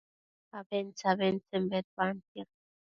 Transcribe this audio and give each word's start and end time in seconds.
abentse-abentsen 0.59 1.61
bedbantiad 1.71 2.49